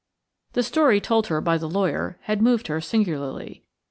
[0.53, 3.63] The story told her by the lawyer had moved her singularly.